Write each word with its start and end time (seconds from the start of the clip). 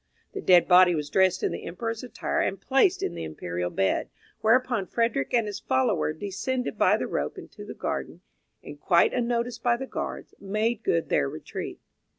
The 0.33 0.41
dead 0.41 0.67
body 0.67 0.95
was 0.95 1.11
dressed 1.11 1.43
in 1.43 1.51
the 1.51 1.63
Emperor's 1.63 2.01
attire 2.03 2.39
and 2.39 2.59
placed 2.59 3.03
in 3.03 3.13
the 3.13 3.23
imperial 3.23 3.69
bed, 3.69 4.09
whereupon 4.39 4.87
Frederick 4.87 5.31
and 5.31 5.45
his 5.45 5.59
follower 5.59 6.11
descended 6.11 6.75
by 6.75 6.97
the 6.97 7.05
rope 7.05 7.37
into 7.37 7.63
the 7.65 7.75
garden, 7.75 8.21
and, 8.63 8.81
quite 8.81 9.13
unnoticed 9.13 9.61
by 9.61 9.77
the 9.77 9.85
guards, 9.85 10.33
made 10.39 10.81
good 10.81 11.09
their 11.09 11.29
retreat. 11.29 11.79